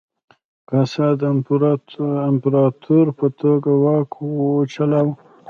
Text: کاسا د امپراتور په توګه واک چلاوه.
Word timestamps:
کاسا 0.69 1.07
د 1.19 1.21
امپراتور 2.29 3.05
په 3.19 3.27
توګه 3.41 3.71
واک 3.83 4.11
چلاوه. 4.73 5.13